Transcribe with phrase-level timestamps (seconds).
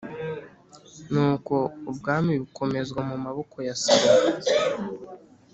[1.11, 1.55] Nuko
[1.91, 4.31] ubwami bukomezwa mu maboko ya Salomo..